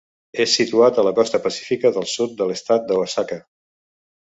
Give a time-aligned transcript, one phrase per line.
[0.45, 3.41] És situat a la costa pacífica del sud de l'estat d'Oaxaca.